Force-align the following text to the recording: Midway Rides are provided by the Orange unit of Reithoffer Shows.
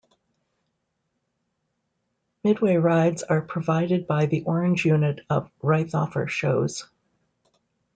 Midway 2.43 2.77
Rides 2.77 3.21
are 3.21 3.41
provided 3.43 4.07
by 4.07 4.25
the 4.25 4.41
Orange 4.45 4.83
unit 4.83 5.21
of 5.29 5.51
Reithoffer 5.61 6.27
Shows. 6.27 6.87